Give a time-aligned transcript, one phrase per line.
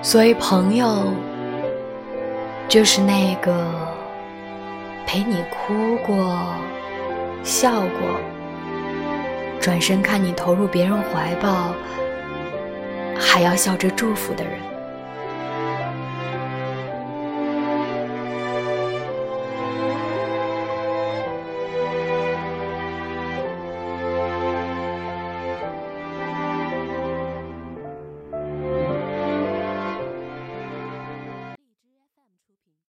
[0.00, 1.12] 所以朋友
[2.68, 3.66] 就是那个
[5.06, 6.54] 陪你哭过
[7.42, 8.20] 笑过
[9.60, 11.74] 转身看你投入别人怀抱
[13.18, 14.77] 还要笑着祝福的人。